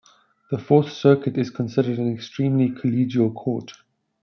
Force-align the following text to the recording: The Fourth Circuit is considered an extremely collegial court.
The 0.49 0.57
Fourth 0.57 0.91
Circuit 0.91 1.37
is 1.37 1.51
considered 1.51 1.99
an 1.99 2.11
extremely 2.11 2.69
collegial 2.69 3.35
court. 3.35 3.71